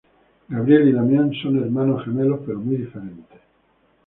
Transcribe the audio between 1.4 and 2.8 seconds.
son hermanos gemelos pero muy